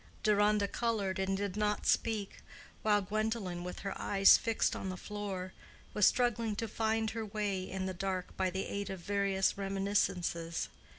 [0.23, 2.39] Deronda colored, and did not speak,
[2.81, 5.53] while Gwendolen, with her eyes fixed on the floor,
[5.93, 10.69] was struggling to find her way in the dark by the aid of various reminiscences.